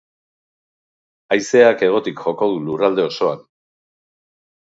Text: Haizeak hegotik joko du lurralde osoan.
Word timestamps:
Haizeak 1.35 1.83
hegotik 1.87 2.23
joko 2.27 2.49
du 2.53 2.57
lurralde 2.69 3.07
osoan. 3.11 3.47